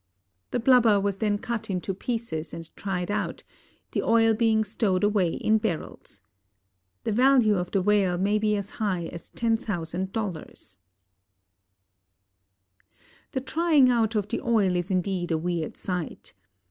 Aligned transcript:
The 0.49 0.59
blubber 0.59 0.99
was 0.99 1.17
then 1.17 1.37
cut 1.37 1.69
into 1.69 1.93
pieces 1.93 2.55
and 2.55 2.75
tried 2.75 3.11
out, 3.11 3.43
the 3.91 4.01
oil 4.01 4.33
being 4.33 4.63
stowed 4.63 5.03
away 5.03 5.33
in 5.33 5.59
barrels. 5.59 6.21
The 7.03 7.11
value 7.11 7.53
of 7.55 7.69
the 7.69 7.83
whale 7.83 8.17
may 8.17 8.39
be 8.39 8.55
as 8.57 8.71
high 8.81 9.05
as 9.13 9.29
$10,000. 9.31 10.77
The 13.33 13.41
trying 13.41 13.91
out 13.91 14.15
of 14.15 14.27
the 14.29 14.41
oil 14.41 14.75
is 14.75 14.89
indeed 14.89 15.31
a 15.31 15.37
weird 15.37 15.77
sight. 15.77 16.33